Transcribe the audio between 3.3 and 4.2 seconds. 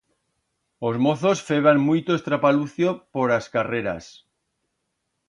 as carreras.